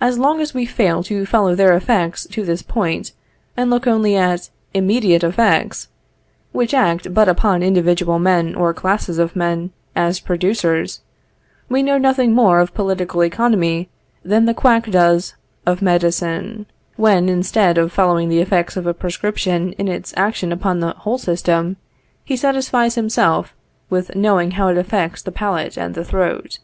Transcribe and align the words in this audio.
As 0.00 0.18
long 0.18 0.40
as 0.40 0.54
we 0.54 0.64
fail 0.64 1.02
to 1.02 1.26
follow 1.26 1.54
their 1.54 1.74
effects 1.76 2.26
to 2.28 2.46
this 2.46 2.62
point, 2.62 3.12
and 3.58 3.68
look 3.68 3.86
only 3.86 4.16
at 4.16 4.48
immediate 4.72 5.22
effects, 5.22 5.88
which 6.52 6.72
act 6.72 7.12
but 7.12 7.28
upon 7.28 7.62
individual 7.62 8.18
men 8.18 8.54
or 8.54 8.72
classes 8.72 9.18
of 9.18 9.36
men 9.36 9.70
as 9.94 10.18
producers, 10.18 11.02
we 11.68 11.82
know 11.82 11.98
nothing 11.98 12.32
more 12.32 12.58
of 12.58 12.72
political 12.72 13.22
economy 13.22 13.90
than 14.24 14.46
the 14.46 14.54
quack 14.54 14.90
does 14.90 15.34
of 15.66 15.82
medicine, 15.82 16.64
when, 16.96 17.28
instead 17.28 17.76
of 17.76 17.92
following 17.92 18.30
the 18.30 18.40
effects 18.40 18.78
of 18.78 18.86
a 18.86 18.94
prescription 18.94 19.74
in 19.74 19.88
its 19.88 20.14
action 20.16 20.52
upon 20.52 20.80
the 20.80 20.94
whole 21.00 21.18
system, 21.18 21.76
he 22.24 22.34
satisfies 22.34 22.94
himself 22.94 23.54
with 23.90 24.14
knowing 24.16 24.52
how 24.52 24.68
it 24.68 24.78
affects 24.78 25.20
the 25.20 25.30
palate 25.30 25.76
and 25.76 25.94
the 25.94 26.02
throat. 26.02 26.60